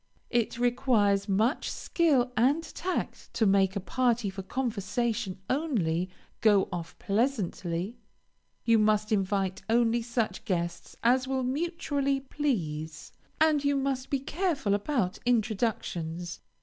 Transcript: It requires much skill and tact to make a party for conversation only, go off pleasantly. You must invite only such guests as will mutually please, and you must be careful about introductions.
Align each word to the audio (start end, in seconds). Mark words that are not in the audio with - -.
It 0.31 0.57
requires 0.57 1.29
much 1.29 1.69
skill 1.69 2.31
and 2.35 2.63
tact 2.63 3.31
to 3.35 3.45
make 3.45 3.75
a 3.75 3.79
party 3.79 4.31
for 4.31 4.41
conversation 4.41 5.37
only, 5.47 6.09
go 6.41 6.67
off 6.71 6.97
pleasantly. 6.97 7.99
You 8.65 8.79
must 8.79 9.11
invite 9.11 9.61
only 9.69 10.01
such 10.01 10.43
guests 10.43 10.95
as 11.03 11.27
will 11.27 11.43
mutually 11.43 12.19
please, 12.19 13.11
and 13.39 13.63
you 13.63 13.75
must 13.77 14.09
be 14.09 14.19
careful 14.19 14.73
about 14.73 15.19
introductions. 15.23 16.39